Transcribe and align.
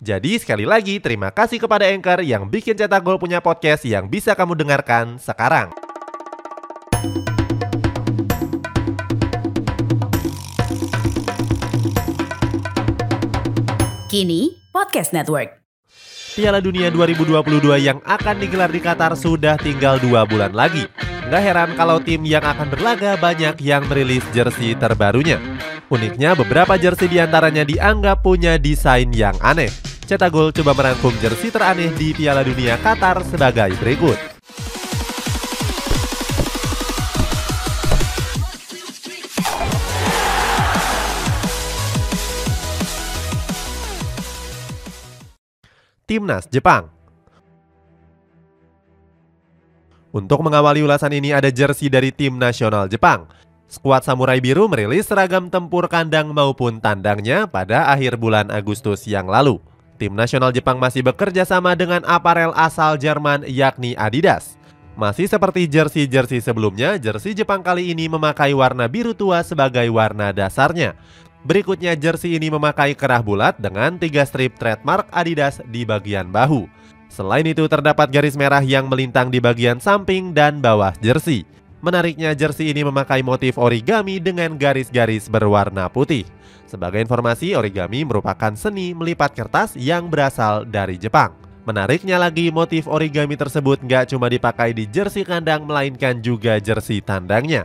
Jadi 0.00 0.40
sekali 0.40 0.64
lagi 0.64 0.96
terima 0.96 1.28
kasih 1.28 1.60
kepada 1.60 1.84
Anchor 1.84 2.24
yang 2.24 2.48
bikin 2.48 2.72
Cetak 2.72 3.04
Gol 3.04 3.20
punya 3.20 3.44
podcast 3.44 3.84
yang 3.84 4.08
bisa 4.08 4.32
kamu 4.32 4.56
dengarkan 4.56 5.20
sekarang. 5.20 5.68
Kini 14.08 14.56
Podcast 14.72 15.12
Network. 15.12 15.60
Piala 16.32 16.64
Dunia 16.64 16.88
2022 16.88 17.60
yang 17.84 18.00
akan 18.00 18.40
digelar 18.40 18.72
di 18.72 18.80
Qatar 18.80 19.12
sudah 19.20 19.60
tinggal 19.60 20.00
dua 20.00 20.24
bulan 20.24 20.56
lagi. 20.56 20.88
Nggak 21.28 21.42
heran 21.44 21.70
kalau 21.76 22.00
tim 22.00 22.24
yang 22.24 22.40
akan 22.40 22.72
berlaga 22.72 23.20
banyak 23.20 23.60
yang 23.60 23.84
merilis 23.84 24.24
jersey 24.32 24.72
terbarunya. 24.72 25.36
Uniknya 25.92 26.32
beberapa 26.32 26.80
jersey 26.80 27.12
di 27.12 27.20
antaranya 27.20 27.68
dianggap 27.68 28.24
punya 28.24 28.56
desain 28.56 29.12
yang 29.12 29.36
aneh. 29.44 29.89
Cetak 30.10 30.34
Gol 30.34 30.50
coba 30.50 30.74
merangkum 30.74 31.14
jersey 31.22 31.54
teraneh 31.54 31.94
di 31.94 32.10
Piala 32.10 32.42
Dunia 32.42 32.74
Qatar 32.82 33.22
sebagai 33.22 33.78
berikut. 33.78 34.18
Timnas 46.10 46.50
Jepang 46.50 46.90
Untuk 50.10 50.42
mengawali 50.42 50.82
ulasan 50.82 51.14
ini 51.14 51.30
ada 51.30 51.54
jersey 51.54 51.86
dari 51.86 52.10
tim 52.10 52.34
nasional 52.34 52.90
Jepang. 52.90 53.30
Skuad 53.70 54.02
Samurai 54.02 54.42
Biru 54.42 54.66
merilis 54.66 55.06
seragam 55.06 55.46
tempur 55.46 55.86
kandang 55.86 56.34
maupun 56.34 56.82
tandangnya 56.82 57.46
pada 57.46 57.94
akhir 57.94 58.18
bulan 58.18 58.50
Agustus 58.50 59.06
yang 59.06 59.30
lalu. 59.30 59.69
Tim 60.00 60.16
nasional 60.16 60.48
Jepang 60.48 60.80
masih 60.80 61.04
bekerja 61.04 61.44
sama 61.44 61.76
dengan 61.76 62.00
aparel 62.08 62.56
asal 62.56 62.96
Jerman 62.96 63.44
yakni 63.44 63.92
Adidas. 64.00 64.56
Masih 64.96 65.28
seperti 65.28 65.68
jersey-jersey 65.68 66.40
sebelumnya, 66.40 66.96
jersey 66.96 67.36
Jepang 67.36 67.60
kali 67.60 67.92
ini 67.92 68.08
memakai 68.08 68.56
warna 68.56 68.88
biru 68.88 69.12
tua 69.12 69.44
sebagai 69.44 69.84
warna 69.92 70.32
dasarnya. 70.32 70.96
Berikutnya 71.44 71.92
jersey 72.00 72.40
ini 72.40 72.48
memakai 72.48 72.96
kerah 72.96 73.20
bulat 73.20 73.60
dengan 73.60 74.00
tiga 74.00 74.24
strip 74.24 74.56
trademark 74.56 75.04
Adidas 75.12 75.60
di 75.68 75.84
bagian 75.84 76.32
bahu. 76.32 76.64
Selain 77.12 77.44
itu 77.44 77.68
terdapat 77.68 78.08
garis 78.08 78.40
merah 78.40 78.64
yang 78.64 78.88
melintang 78.88 79.28
di 79.28 79.36
bagian 79.36 79.84
samping 79.84 80.32
dan 80.32 80.64
bawah 80.64 80.96
jersey. 81.04 81.44
Menariknya 81.80 82.36
jersey 82.36 82.76
ini 82.76 82.84
memakai 82.84 83.24
motif 83.24 83.56
origami 83.56 84.20
dengan 84.20 84.52
garis-garis 84.60 85.32
berwarna 85.32 85.88
putih. 85.88 86.28
Sebagai 86.68 87.00
informasi, 87.00 87.56
origami 87.56 88.04
merupakan 88.04 88.52
seni 88.52 88.92
melipat 88.92 89.32
kertas 89.32 89.74
yang 89.80 90.12
berasal 90.12 90.68
dari 90.68 91.00
Jepang. 91.00 91.32
Menariknya 91.64 92.20
lagi, 92.20 92.52
motif 92.52 92.84
origami 92.84 93.32
tersebut 93.32 93.80
nggak 93.80 94.12
cuma 94.12 94.28
dipakai 94.28 94.76
di 94.76 94.84
jersey 94.92 95.24
kandang, 95.24 95.64
melainkan 95.64 96.20
juga 96.20 96.60
jersey 96.60 97.00
tandangnya. 97.00 97.64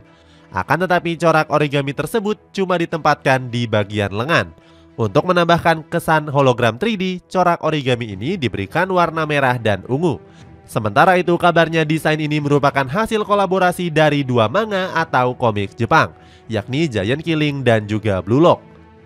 Akan 0.56 0.80
tetapi 0.80 1.20
corak 1.20 1.52
origami 1.52 1.92
tersebut 1.92 2.40
cuma 2.56 2.80
ditempatkan 2.80 3.52
di 3.52 3.68
bagian 3.68 4.16
lengan. 4.16 4.56
Untuk 4.96 5.28
menambahkan 5.28 5.92
kesan 5.92 6.32
hologram 6.32 6.80
3D, 6.80 7.28
corak 7.28 7.60
origami 7.68 8.16
ini 8.16 8.40
diberikan 8.40 8.88
warna 8.88 9.28
merah 9.28 9.60
dan 9.60 9.84
ungu. 9.92 10.24
Sementara 10.66 11.14
itu 11.22 11.38
kabarnya 11.38 11.86
desain 11.86 12.18
ini 12.18 12.42
merupakan 12.42 12.90
hasil 12.90 13.22
kolaborasi 13.22 13.94
dari 13.94 14.26
dua 14.26 14.50
manga 14.50 14.90
atau 14.98 15.38
komik 15.38 15.78
Jepang, 15.78 16.10
yakni 16.50 16.90
Giant 16.90 17.22
Killing 17.22 17.62
dan 17.62 17.86
juga 17.86 18.18
Blue 18.26 18.42
Lock. 18.42 18.62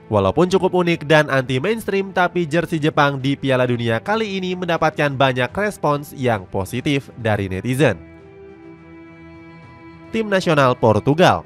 Walaupun 0.09 0.49
cukup 0.49 0.73
unik 0.73 1.05
dan 1.05 1.29
anti 1.29 1.61
mainstream, 1.61 2.09
tapi 2.09 2.49
jersey 2.49 2.81
Jepang 2.81 3.21
di 3.21 3.37
Piala 3.37 3.69
Dunia 3.69 4.01
kali 4.01 4.41
ini 4.41 4.57
mendapatkan 4.57 5.13
banyak 5.13 5.53
respons 5.53 6.17
yang 6.17 6.49
positif 6.49 7.13
dari 7.13 7.45
netizen. 7.45 7.99
Tim 10.09 10.25
Nasional 10.25 10.73
Portugal 10.73 11.45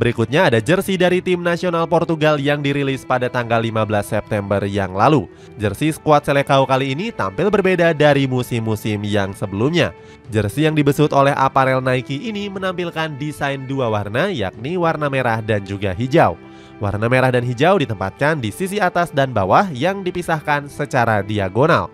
Berikutnya 0.00 0.48
ada 0.48 0.56
jersey 0.56 0.96
dari 0.96 1.20
tim 1.20 1.44
nasional 1.44 1.84
Portugal 1.84 2.40
yang 2.40 2.64
dirilis 2.64 3.04
pada 3.04 3.28
tanggal 3.28 3.60
15 3.60 3.84
September 4.00 4.64
yang 4.64 4.96
lalu. 4.96 5.28
Jersey 5.60 5.92
skuad 5.92 6.24
Selecao 6.24 6.64
kali 6.64 6.96
ini 6.96 7.12
tampil 7.12 7.52
berbeda 7.52 7.92
dari 7.92 8.24
musim-musim 8.24 9.04
yang 9.04 9.36
sebelumnya. 9.36 9.92
Jersey 10.32 10.64
yang 10.64 10.72
dibesut 10.72 11.12
oleh 11.12 11.36
aparel 11.36 11.84
Nike 11.84 12.24
ini 12.24 12.48
menampilkan 12.48 13.20
desain 13.20 13.68
dua 13.68 13.92
warna 13.92 14.32
yakni 14.32 14.80
warna 14.80 15.12
merah 15.12 15.44
dan 15.44 15.60
juga 15.60 15.92
hijau. 15.92 16.40
Warna 16.80 17.06
merah 17.12 17.28
dan 17.28 17.44
hijau 17.44 17.76
ditempatkan 17.76 18.40
di 18.40 18.48
sisi 18.48 18.80
atas 18.80 19.12
dan 19.12 19.36
bawah 19.36 19.68
yang 19.76 20.00
dipisahkan 20.00 20.72
secara 20.72 21.20
diagonal. 21.20 21.92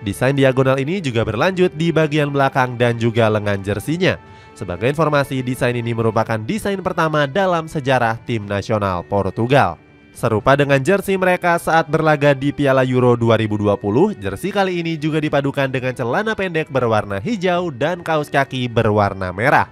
Desain 0.00 0.32
diagonal 0.32 0.80
ini 0.80 1.02
juga 1.04 1.28
berlanjut 1.28 1.76
di 1.76 1.92
bagian 1.92 2.32
belakang 2.32 2.78
dan 2.80 2.96
juga 2.96 3.28
lengan 3.28 3.60
jersinya. 3.60 4.16
Sebagai 4.60 4.92
informasi, 4.92 5.40
desain 5.40 5.72
ini 5.72 5.96
merupakan 5.96 6.36
desain 6.36 6.76
pertama 6.84 7.24
dalam 7.24 7.64
sejarah 7.64 8.20
tim 8.28 8.44
nasional 8.44 9.00
Portugal. 9.08 9.80
Serupa 10.12 10.52
dengan 10.52 10.76
jersey 10.84 11.16
mereka 11.16 11.56
saat 11.56 11.88
berlaga 11.88 12.36
di 12.36 12.52
Piala 12.52 12.84
Euro 12.84 13.16
2020, 13.16 14.20
jersey 14.20 14.52
kali 14.52 14.84
ini 14.84 15.00
juga 15.00 15.16
dipadukan 15.16 15.64
dengan 15.72 15.96
celana 15.96 16.36
pendek 16.36 16.68
berwarna 16.68 17.24
hijau 17.24 17.72
dan 17.72 18.04
kaos 18.04 18.28
kaki 18.28 18.68
berwarna 18.68 19.32
merah. 19.32 19.64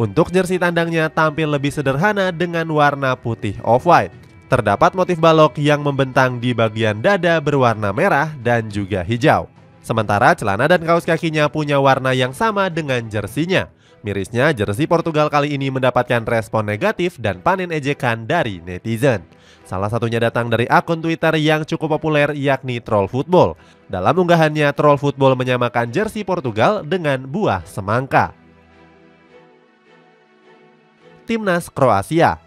Untuk 0.00 0.32
jersey 0.32 0.56
tandangnya 0.56 1.12
tampil 1.12 1.52
lebih 1.52 1.68
sederhana 1.68 2.32
dengan 2.32 2.64
warna 2.72 3.12
putih 3.12 3.60
off-white. 3.60 4.16
Terdapat 4.48 4.96
motif 4.96 5.20
balok 5.20 5.60
yang 5.60 5.84
membentang 5.84 6.40
di 6.40 6.56
bagian 6.56 7.04
dada 7.04 7.36
berwarna 7.36 7.92
merah 7.92 8.32
dan 8.40 8.72
juga 8.72 9.04
hijau. 9.04 9.52
Sementara 9.84 10.32
celana 10.32 10.64
dan 10.72 10.80
kaos 10.88 11.04
kakinya 11.04 11.52
punya 11.52 11.76
warna 11.76 12.16
yang 12.16 12.32
sama 12.32 12.72
dengan 12.72 13.04
jersinya. 13.12 13.68
Mirisnya, 14.02 14.50
jersey 14.50 14.90
Portugal 14.90 15.30
kali 15.30 15.54
ini 15.54 15.70
mendapatkan 15.70 16.26
respon 16.26 16.66
negatif 16.66 17.22
dan 17.22 17.38
panen 17.38 17.70
ejekan 17.70 18.26
dari 18.26 18.58
netizen. 18.58 19.22
Salah 19.62 19.86
satunya 19.86 20.18
datang 20.18 20.50
dari 20.50 20.66
akun 20.66 20.98
Twitter 20.98 21.38
yang 21.38 21.62
cukup 21.62 21.96
populer 21.98 22.34
yakni 22.34 22.82
Troll 22.82 23.06
Football. 23.06 23.54
Dalam 23.86 24.18
unggahannya, 24.18 24.74
Troll 24.74 24.98
Football 24.98 25.38
menyamakan 25.38 25.94
jersey 25.94 26.26
Portugal 26.26 26.82
dengan 26.82 27.22
buah 27.30 27.62
semangka. 27.62 28.34
Timnas 31.22 31.70
Kroasia 31.70 32.42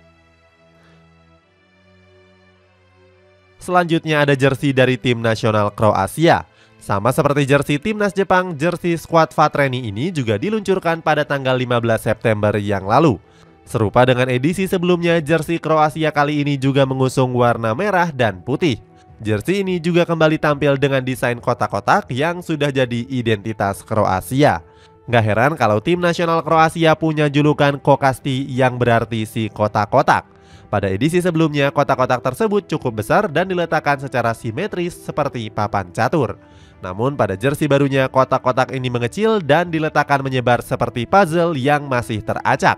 Selanjutnya 3.64 4.28
ada 4.28 4.36
jersey 4.36 4.76
dari 4.76 5.00
tim 5.00 5.24
nasional 5.24 5.72
Kroasia. 5.72 6.46
Sama 6.86 7.10
seperti 7.10 7.50
jersey 7.50 7.82
timnas 7.82 8.14
Jepang, 8.14 8.54
jersey 8.54 8.94
skuad 8.94 9.34
Fatreni 9.34 9.90
ini 9.90 10.14
juga 10.14 10.38
diluncurkan 10.38 11.02
pada 11.02 11.26
tanggal 11.26 11.58
15 11.58 11.82
September 11.98 12.54
yang 12.62 12.86
lalu. 12.86 13.18
Serupa 13.66 14.06
dengan 14.06 14.30
edisi 14.30 14.70
sebelumnya, 14.70 15.18
jersey 15.18 15.58
Kroasia 15.58 16.14
kali 16.14 16.46
ini 16.46 16.62
juga 16.62 16.86
mengusung 16.86 17.34
warna 17.34 17.74
merah 17.74 18.14
dan 18.14 18.38
putih. 18.38 18.78
Jersey 19.18 19.66
ini 19.66 19.82
juga 19.82 20.06
kembali 20.06 20.38
tampil 20.38 20.78
dengan 20.78 21.02
desain 21.02 21.42
kotak-kotak 21.42 22.06
yang 22.14 22.46
sudah 22.46 22.70
jadi 22.70 23.02
identitas 23.10 23.82
Kroasia. 23.82 24.62
Gak 25.10 25.26
heran 25.26 25.58
kalau 25.58 25.82
tim 25.82 25.98
nasional 25.98 26.46
Kroasia 26.46 26.94
punya 26.94 27.34
julukan 27.34 27.82
Kokasti 27.82 28.46
yang 28.46 28.78
berarti 28.78 29.26
si 29.26 29.50
kotak-kotak. 29.50 30.30
Pada 30.70 30.86
edisi 30.94 31.18
sebelumnya, 31.18 31.74
kotak-kotak 31.74 32.22
tersebut 32.22 32.70
cukup 32.70 33.02
besar 33.02 33.26
dan 33.26 33.50
diletakkan 33.50 33.98
secara 33.98 34.38
simetris 34.38 34.94
seperti 34.94 35.50
papan 35.50 35.90
catur. 35.90 36.38
Namun 36.84 37.16
pada 37.16 37.38
jersey 37.40 37.70
barunya 37.70 38.08
kotak-kotak 38.12 38.72
ini 38.76 38.92
mengecil 38.92 39.40
dan 39.44 39.72
diletakkan 39.72 40.22
menyebar 40.22 40.60
seperti 40.64 41.08
puzzle 41.08 41.56
yang 41.56 41.88
masih 41.88 42.20
teracak. 42.22 42.78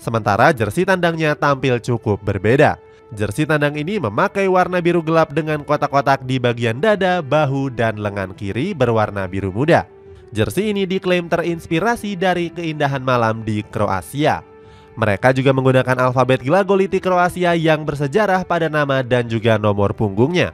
Sementara 0.00 0.52
jersey 0.52 0.84
tandangnya 0.84 1.32
tampil 1.32 1.80
cukup 1.80 2.20
berbeda. 2.20 2.76
Jersey 3.14 3.46
tandang 3.46 3.78
ini 3.78 4.02
memakai 4.02 4.50
warna 4.50 4.82
biru 4.82 4.98
gelap 4.98 5.30
dengan 5.30 5.62
kotak-kotak 5.62 6.26
di 6.26 6.42
bagian 6.42 6.82
dada, 6.82 7.22
bahu, 7.22 7.70
dan 7.70 8.00
lengan 8.00 8.34
kiri 8.34 8.74
berwarna 8.74 9.30
biru 9.30 9.54
muda. 9.54 9.86
Jersey 10.34 10.74
ini 10.74 10.82
diklaim 10.82 11.30
terinspirasi 11.30 12.18
dari 12.18 12.50
keindahan 12.50 13.06
malam 13.06 13.46
di 13.46 13.62
Kroasia. 13.62 14.42
Mereka 14.98 15.30
juga 15.30 15.54
menggunakan 15.54 16.10
alfabet 16.10 16.42
glagoliti 16.42 16.98
Kroasia 16.98 17.54
yang 17.54 17.86
bersejarah 17.86 18.42
pada 18.42 18.66
nama 18.66 19.02
dan 19.06 19.30
juga 19.30 19.62
nomor 19.62 19.94
punggungnya. 19.94 20.50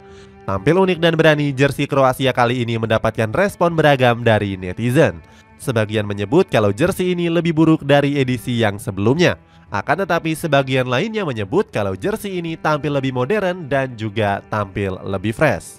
Tampil 0.51 0.83
unik 0.83 0.99
dan 0.99 1.15
berani, 1.15 1.55
jersey 1.55 1.87
Kroasia 1.87 2.35
kali 2.35 2.67
ini 2.67 2.75
mendapatkan 2.75 3.31
respon 3.31 3.79
beragam 3.79 4.27
dari 4.27 4.59
netizen. 4.59 5.23
Sebagian 5.63 6.03
menyebut 6.03 6.51
kalau 6.51 6.75
jersey 6.75 7.15
ini 7.15 7.31
lebih 7.31 7.55
buruk 7.55 7.87
dari 7.87 8.19
edisi 8.19 8.59
yang 8.59 8.75
sebelumnya. 8.75 9.39
Akan 9.71 10.03
tetapi 10.03 10.35
sebagian 10.35 10.91
lainnya 10.91 11.23
menyebut 11.23 11.71
kalau 11.71 11.95
jersey 11.95 12.43
ini 12.43 12.59
tampil 12.59 12.99
lebih 12.99 13.15
modern 13.15 13.71
dan 13.71 13.95
juga 13.95 14.43
tampil 14.51 14.99
lebih 15.07 15.31
fresh. 15.31 15.79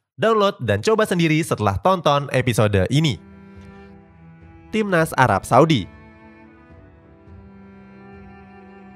Download 0.19 0.59
dan 0.59 0.83
coba 0.83 1.07
sendiri 1.07 1.39
setelah 1.39 1.79
tonton 1.79 2.27
episode 2.35 2.83
ini. 2.91 3.15
Timnas 4.75 5.15
Arab 5.15 5.47
Saudi 5.47 5.87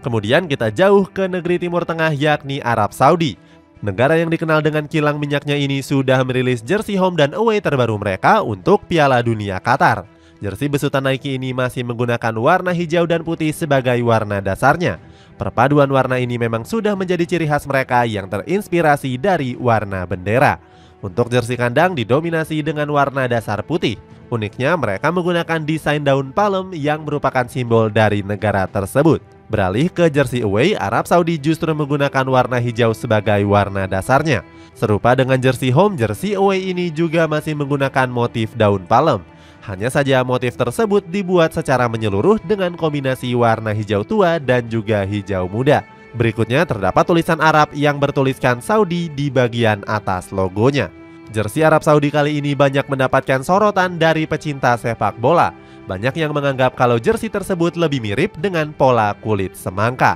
Kemudian 0.04 0.52
kita 0.52 0.76
jauh 0.76 1.08
ke 1.08 1.24
negeri 1.32 1.56
Timur 1.56 1.88
Tengah 1.88 2.12
yakni 2.12 2.60
Arab 2.60 2.92
Saudi. 2.92 3.40
Negara 3.80 4.20
yang 4.20 4.28
dikenal 4.28 4.60
dengan 4.60 4.92
kilang 4.92 5.16
minyaknya 5.16 5.56
ini 5.56 5.80
sudah 5.80 6.20
merilis 6.28 6.60
jersey 6.60 7.00
home 7.00 7.16
dan 7.16 7.32
away 7.32 7.64
terbaru 7.64 7.96
mereka 7.96 8.44
untuk 8.44 8.84
Piala 8.84 9.24
Dunia 9.24 9.64
Qatar. 9.64 10.04
Jersey 10.44 10.68
besutan 10.68 11.08
Nike 11.08 11.40
ini 11.40 11.56
masih 11.56 11.88
menggunakan 11.88 12.36
warna 12.36 12.76
hijau 12.76 13.08
dan 13.08 13.24
putih 13.24 13.56
sebagai 13.56 13.96
warna 14.04 14.44
dasarnya. 14.44 15.00
Perpaduan 15.40 15.88
warna 15.88 16.20
ini 16.20 16.36
memang 16.36 16.68
sudah 16.68 16.92
menjadi 16.92 17.24
ciri 17.24 17.48
khas 17.48 17.64
mereka 17.64 18.04
yang 18.04 18.28
terinspirasi 18.28 19.16
dari 19.16 19.56
warna 19.56 20.04
bendera. 20.04 20.75
Untuk 21.06 21.30
jersey 21.30 21.54
kandang 21.54 21.94
didominasi 21.94 22.66
dengan 22.66 22.90
warna 22.90 23.30
dasar 23.30 23.62
putih. 23.62 24.02
Uniknya 24.34 24.74
mereka 24.74 25.14
menggunakan 25.14 25.62
desain 25.62 26.02
daun 26.02 26.34
palem 26.34 26.74
yang 26.74 27.06
merupakan 27.06 27.46
simbol 27.46 27.94
dari 27.94 28.26
negara 28.26 28.66
tersebut. 28.66 29.22
Beralih 29.46 29.94
ke 29.94 30.10
jersey 30.10 30.42
away, 30.42 30.74
Arab 30.74 31.06
Saudi 31.06 31.38
justru 31.38 31.70
menggunakan 31.78 32.26
warna 32.26 32.58
hijau 32.58 32.90
sebagai 32.98 33.46
warna 33.46 33.86
dasarnya. 33.86 34.42
Serupa 34.74 35.14
dengan 35.14 35.38
jersey 35.38 35.70
home, 35.70 35.94
jersey 35.94 36.34
away 36.34 36.74
ini 36.74 36.90
juga 36.90 37.30
masih 37.30 37.54
menggunakan 37.54 38.10
motif 38.10 38.58
daun 38.58 38.82
palem. 38.90 39.22
Hanya 39.62 39.94
saja 39.94 40.26
motif 40.26 40.58
tersebut 40.58 41.06
dibuat 41.06 41.54
secara 41.54 41.86
menyeluruh 41.86 42.42
dengan 42.42 42.74
kombinasi 42.74 43.38
warna 43.38 43.78
hijau 43.78 44.02
tua 44.02 44.42
dan 44.42 44.66
juga 44.66 45.06
hijau 45.06 45.46
muda. 45.46 45.86
Berikutnya 46.16 46.64
terdapat 46.64 47.04
tulisan 47.04 47.44
Arab 47.44 47.76
yang 47.76 48.00
bertuliskan 48.00 48.64
Saudi 48.64 49.12
di 49.12 49.28
bagian 49.28 49.84
atas 49.84 50.32
logonya. 50.32 50.88
Jersey 51.36 51.60
Arab 51.60 51.84
Saudi 51.84 52.08
kali 52.08 52.40
ini 52.40 52.56
banyak 52.56 52.88
mendapatkan 52.88 53.44
sorotan 53.44 54.00
dari 54.00 54.24
pecinta 54.24 54.80
sepak 54.80 55.20
bola. 55.20 55.52
Banyak 55.86 56.16
yang 56.16 56.32
menganggap 56.32 56.80
kalau 56.80 56.96
jersey 56.96 57.28
tersebut 57.28 57.76
lebih 57.76 58.00
mirip 58.00 58.32
dengan 58.40 58.72
pola 58.72 59.12
kulit 59.20 59.60
semangka. 59.60 60.16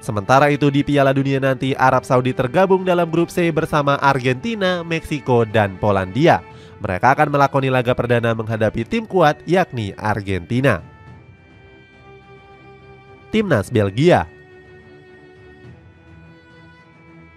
Sementara 0.00 0.48
itu 0.48 0.72
di 0.72 0.80
Piala 0.82 1.12
Dunia 1.12 1.38
nanti 1.38 1.76
Arab 1.76 2.02
Saudi 2.08 2.32
tergabung 2.32 2.82
dalam 2.82 3.06
grup 3.06 3.28
C 3.28 3.52
bersama 3.52 4.00
Argentina, 4.00 4.80
Meksiko, 4.82 5.44
dan 5.44 5.76
Polandia. 5.76 6.42
Mereka 6.82 7.14
akan 7.14 7.28
melakoni 7.30 7.70
laga 7.70 7.94
perdana 7.94 8.34
menghadapi 8.34 8.82
tim 8.82 9.06
kuat 9.06 9.38
yakni 9.46 9.94
Argentina. 9.94 10.82
Timnas 13.30 13.70
Belgia 13.70 14.26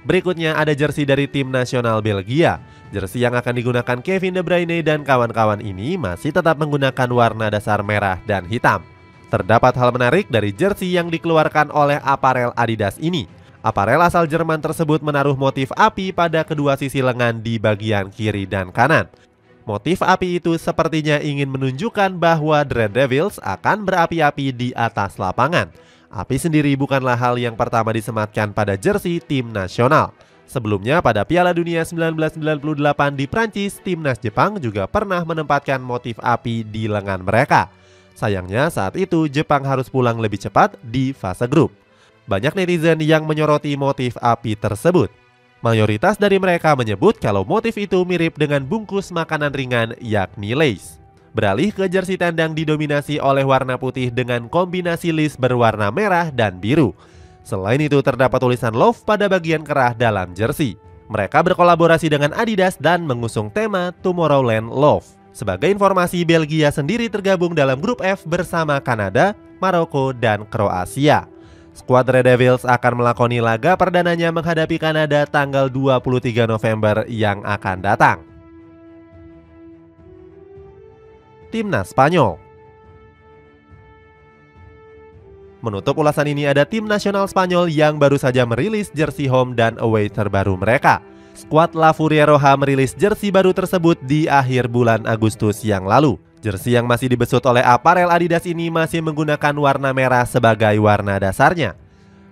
Berikutnya 0.06 0.54
ada 0.54 0.70
jersey 0.78 1.02
dari 1.02 1.26
tim 1.26 1.50
nasional 1.50 1.98
Belgia. 1.98 2.62
Jersey 2.94 3.26
yang 3.26 3.34
akan 3.34 3.58
digunakan 3.58 3.98
Kevin 4.06 4.38
De 4.38 4.46
Bruyne 4.46 4.86
dan 4.86 5.02
kawan-kawan 5.02 5.58
ini 5.66 5.98
masih 5.98 6.30
tetap 6.30 6.62
menggunakan 6.62 7.10
warna 7.10 7.50
dasar 7.50 7.82
merah 7.82 8.22
dan 8.30 8.46
hitam. 8.46 8.86
Terdapat 9.34 9.74
hal 9.74 9.90
menarik 9.90 10.30
dari 10.30 10.54
jersey 10.54 10.94
yang 10.94 11.10
dikeluarkan 11.10 11.74
oleh 11.74 11.98
aparel 12.06 12.54
Adidas 12.54 13.02
ini. 13.02 13.26
Aparel 13.66 13.98
asal 14.06 14.30
Jerman 14.30 14.62
tersebut 14.62 15.02
menaruh 15.02 15.34
motif 15.34 15.74
api 15.74 16.14
pada 16.14 16.46
kedua 16.46 16.78
sisi 16.78 17.02
lengan 17.02 17.42
di 17.42 17.58
bagian 17.58 18.14
kiri 18.14 18.46
dan 18.46 18.70
kanan. 18.70 19.10
Motif 19.66 20.06
api 20.06 20.38
itu 20.38 20.54
sepertinya 20.62 21.18
ingin 21.18 21.50
menunjukkan 21.50 22.22
bahwa 22.22 22.62
Red 22.62 22.94
Devils 22.94 23.42
akan 23.42 23.82
berapi-api 23.82 24.54
di 24.54 24.70
atas 24.78 25.18
lapangan. 25.18 25.74
Api 26.16 26.40
sendiri 26.40 26.80
bukanlah 26.80 27.20
hal 27.20 27.36
yang 27.36 27.60
pertama 27.60 27.92
disematkan 27.92 28.56
pada 28.56 28.80
jersey 28.80 29.20
tim 29.20 29.52
nasional. 29.52 30.16
Sebelumnya 30.48 31.04
pada 31.04 31.28
Piala 31.28 31.52
Dunia 31.52 31.84
1998 31.84 33.20
di 33.20 33.26
Prancis, 33.28 33.84
timnas 33.84 34.16
Jepang 34.24 34.56
juga 34.56 34.88
pernah 34.88 35.20
menempatkan 35.28 35.84
motif 35.84 36.16
api 36.24 36.64
di 36.64 36.88
lengan 36.88 37.20
mereka. 37.20 37.68
Sayangnya 38.16 38.72
saat 38.72 38.96
itu 38.96 39.28
Jepang 39.28 39.68
harus 39.68 39.92
pulang 39.92 40.16
lebih 40.16 40.40
cepat 40.40 40.80
di 40.80 41.12
fase 41.12 41.52
grup. 41.52 41.76
Banyak 42.32 42.56
netizen 42.56 43.04
yang 43.04 43.28
menyoroti 43.28 43.76
motif 43.76 44.16
api 44.24 44.56
tersebut. 44.56 45.12
Mayoritas 45.60 46.16
dari 46.16 46.40
mereka 46.40 46.80
menyebut 46.80 47.20
kalau 47.20 47.44
motif 47.44 47.76
itu 47.76 48.08
mirip 48.08 48.40
dengan 48.40 48.64
bungkus 48.64 49.12
makanan 49.12 49.52
ringan 49.52 50.00
yakni 50.00 50.56
lace. 50.56 51.05
Beralih 51.36 51.76
ke 51.76 51.92
jersey 51.92 52.16
tandang 52.16 52.56
didominasi 52.56 53.20
oleh 53.20 53.44
warna 53.44 53.76
putih 53.76 54.08
dengan 54.08 54.48
kombinasi 54.48 55.12
list 55.12 55.36
berwarna 55.36 55.92
merah 55.92 56.32
dan 56.32 56.64
biru. 56.64 56.96
Selain 57.44 57.76
itu 57.84 58.00
terdapat 58.00 58.40
tulisan 58.40 58.72
love 58.72 59.04
pada 59.04 59.28
bagian 59.28 59.60
kerah 59.60 59.92
dalam 59.92 60.32
jersey. 60.32 60.80
Mereka 61.12 61.44
berkolaborasi 61.44 62.08
dengan 62.08 62.32
Adidas 62.32 62.80
dan 62.80 63.04
mengusung 63.04 63.52
tema 63.52 63.92
Tomorrowland 64.00 64.72
Love. 64.72 65.04
Sebagai 65.36 65.68
informasi, 65.68 66.24
Belgia 66.24 66.72
sendiri 66.72 67.12
tergabung 67.12 67.52
dalam 67.52 67.84
grup 67.84 68.00
F 68.00 68.24
bersama 68.24 68.80
Kanada, 68.80 69.36
Maroko, 69.60 70.16
dan 70.16 70.48
Kroasia. 70.48 71.28
Skuad 71.76 72.08
Red 72.08 72.32
Devils 72.32 72.64
akan 72.64 73.04
melakoni 73.04 73.44
laga 73.44 73.76
perdananya 73.76 74.32
menghadapi 74.32 74.80
Kanada 74.80 75.28
tanggal 75.28 75.68
23 75.68 76.48
November 76.48 77.04
yang 77.12 77.44
akan 77.44 77.84
datang. 77.84 78.35
Timnas 81.56 81.96
Spanyol. 81.96 82.36
Menutup 85.64 85.96
ulasan 85.96 86.28
ini 86.28 86.44
ada 86.44 86.68
tim 86.68 86.84
nasional 86.84 87.24
Spanyol 87.32 87.72
yang 87.72 87.96
baru 87.96 88.20
saja 88.20 88.44
merilis 88.44 88.92
jersey 88.92 89.32
home 89.32 89.56
dan 89.56 89.80
away 89.80 90.12
terbaru 90.12 90.60
mereka. 90.60 91.00
Skuad 91.32 91.72
La 91.72 91.96
Furia 91.96 92.28
Roja 92.28 92.60
merilis 92.60 92.92
jersey 92.92 93.32
baru 93.32 93.56
tersebut 93.56 93.96
di 94.04 94.28
akhir 94.28 94.68
bulan 94.68 95.08
Agustus 95.08 95.64
yang 95.64 95.88
lalu. 95.88 96.20
Jersey 96.44 96.76
yang 96.76 96.86
masih 96.92 97.08
dibesut 97.08 97.42
oleh 97.48 97.64
aparel 97.64 98.12
Adidas 98.12 98.44
ini 98.44 98.68
masih 98.68 99.00
menggunakan 99.00 99.56
warna 99.56 99.96
merah 99.96 100.28
sebagai 100.28 100.76
warna 100.84 101.18
dasarnya. 101.18 101.80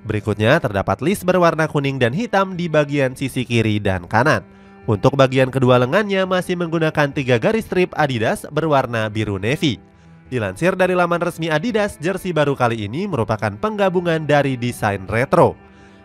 Berikutnya 0.03 0.59
terdapat 0.59 0.99
list 0.99 1.23
berwarna 1.23 1.71
kuning 1.71 1.95
dan 1.95 2.11
hitam 2.11 2.59
di 2.59 2.67
bagian 2.67 3.15
sisi 3.15 3.47
kiri 3.47 3.79
dan 3.79 4.03
kanan. 4.03 4.43
Untuk 4.83 5.15
bagian 5.15 5.47
kedua 5.47 5.79
lengannya 5.79 6.27
masih 6.27 6.59
menggunakan 6.59 7.07
tiga 7.15 7.39
garis 7.39 7.63
strip 7.63 7.95
Adidas 7.95 8.43
berwarna 8.51 9.07
biru 9.07 9.39
navy. 9.39 9.79
Dilansir 10.27 10.75
dari 10.75 10.91
laman 10.91 11.23
resmi 11.23 11.47
Adidas, 11.47 11.95
jersey 12.03 12.35
baru 12.35 12.51
kali 12.51 12.83
ini 12.83 13.07
merupakan 13.07 13.55
penggabungan 13.55 14.27
dari 14.27 14.59
desain 14.59 15.07
retro. 15.07 15.55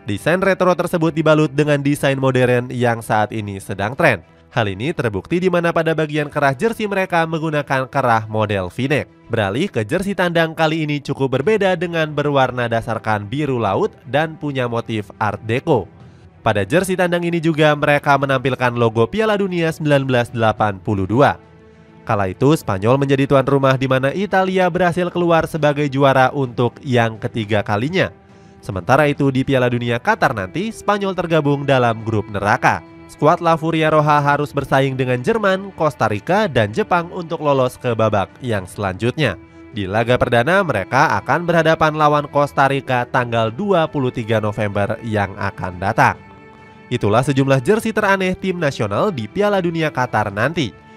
Desain 0.07 0.39
retro 0.39 0.71
tersebut 0.79 1.11
dibalut 1.11 1.51
dengan 1.51 1.83
desain 1.83 2.15
modern 2.15 2.71
yang 2.71 3.03
saat 3.03 3.35
ini 3.35 3.59
sedang 3.59 3.99
tren. 3.99 4.23
Hal 4.49 4.65
ini 4.71 4.95
terbukti 4.95 5.43
di 5.43 5.51
mana 5.51 5.75
pada 5.75 5.91
bagian 5.91 6.31
kerah 6.31 6.55
jersey 6.55 6.87
mereka 6.87 7.27
menggunakan 7.27 7.85
kerah 7.85 8.25
model 8.31 8.71
v-neck. 8.71 9.11
Beralih 9.27 9.67
ke 9.67 9.83
jersey 9.83 10.15
tandang 10.15 10.55
kali 10.55 10.87
ini 10.87 11.03
cukup 11.03 11.37
berbeda 11.37 11.75
dengan 11.75 12.15
berwarna 12.15 12.71
dasarkan 12.71 13.27
biru 13.27 13.59
laut 13.59 13.91
dan 14.07 14.39
punya 14.39 14.71
motif 14.71 15.11
art 15.19 15.43
deco. 15.43 15.98
Pada 16.39 16.63
jersey 16.63 16.95
tandang 16.95 17.27
ini 17.27 17.43
juga 17.43 17.75
mereka 17.75 18.15
menampilkan 18.15 18.71
logo 18.71 19.03
Piala 19.11 19.35
Dunia 19.35 19.75
1982. 19.75 20.31
Kala 22.07 22.25
itu 22.31 22.49
Spanyol 22.55 22.95
menjadi 22.95 23.27
tuan 23.27 23.43
rumah 23.43 23.75
di 23.75 23.91
mana 23.91 24.15
Italia 24.15 24.71
berhasil 24.71 25.11
keluar 25.11 25.45
sebagai 25.51 25.85
juara 25.91 26.31
untuk 26.31 26.79
yang 26.79 27.19
ketiga 27.19 27.59
kalinya. 27.59 28.09
Sementara 28.63 29.11
itu 29.11 29.27
di 29.35 29.43
Piala 29.43 29.67
Dunia 29.67 29.99
Qatar 29.99 30.31
nanti 30.31 30.71
Spanyol 30.71 31.11
tergabung 31.11 31.67
dalam 31.67 32.07
grup 32.07 32.31
neraka. 32.31 32.79
Skuad 33.11 33.43
La 33.43 33.59
Furia 33.59 33.91
Roja 33.91 34.23
harus 34.23 34.55
bersaing 34.55 34.95
dengan 34.95 35.19
Jerman, 35.19 35.75
Costa 35.75 36.07
Rica, 36.07 36.47
dan 36.47 36.71
Jepang 36.71 37.11
untuk 37.11 37.43
lolos 37.43 37.75
ke 37.75 37.91
babak 37.91 38.31
yang 38.39 38.63
selanjutnya. 38.63 39.35
Di 39.75 39.85
laga 39.85 40.15
perdana 40.15 40.63
mereka 40.63 41.19
akan 41.19 41.43
berhadapan 41.43 41.99
lawan 41.99 42.25
Costa 42.31 42.71
Rica 42.71 43.03
tanggal 43.05 43.51
23 43.51 44.39
November 44.39 44.95
yang 45.03 45.35
akan 45.37 45.77
datang. 45.77 46.28
Itulah 46.89 47.21
sejumlah 47.21 47.61
jersey 47.61 47.93
teraneh 47.93 48.33
tim 48.33 48.57
nasional 48.57 49.13
di 49.13 49.29
Piala 49.29 49.61
Dunia 49.61 49.93
Qatar 49.93 50.33
nanti. 50.33 50.88